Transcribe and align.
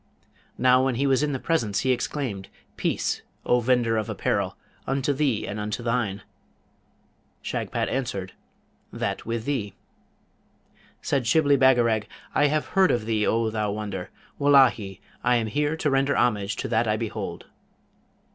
Now, 0.57 0.83
when 0.83 0.95
he 0.95 1.05
was 1.05 1.21
in 1.21 1.31
the 1.31 1.37
presence, 1.37 1.81
he 1.81 1.91
exclaimed, 1.91 2.49
'Peace, 2.75 3.21
O 3.45 3.59
vendor 3.59 3.97
of 3.97 4.09
apparel, 4.09 4.57
unto 4.87 5.13
thee 5.13 5.45
and 5.47 5.59
unto 5.59 5.83
thine!' 5.83 6.23
Shagpat 7.43 7.87
answered, 7.87 8.33
'That 8.91 9.27
with 9.27 9.45
thee!' 9.45 9.75
Said 11.03 11.27
Shibli 11.27 11.55
Bagarag, 11.55 12.07
'I 12.33 12.47
have 12.47 12.65
heard 12.69 12.89
of 12.89 13.05
thee, 13.05 13.27
O 13.27 13.51
thou 13.51 13.73
wonder! 13.73 14.09
Wullahy! 14.39 15.01
I 15.23 15.35
am 15.35 15.45
here 15.45 15.77
to 15.77 15.91
render 15.91 16.17
homage 16.17 16.55
to 16.55 16.67
that 16.67 16.87
I 16.87 16.97
behold.' 16.97 17.45